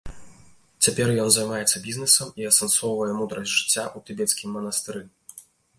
Цяпер 0.85 1.11
ён 1.25 1.29
займаецца 1.35 1.83
бізнэсам 1.85 2.33
і 2.43 2.49
асэнсоўвае 2.53 3.11
мудрасць 3.21 3.55
жыцця 3.57 3.83
ў 3.95 3.97
тыбецкім 4.11 4.49
манастыры. 4.61 5.07